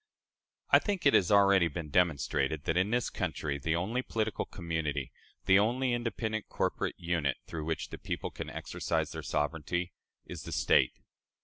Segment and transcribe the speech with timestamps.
[0.71, 5.11] I think it has already been demonstrated that, in this country, the only political community
[5.45, 9.93] the only independent corporate unit through which the people can exercise their sovereignty,
[10.25, 10.93] is the State.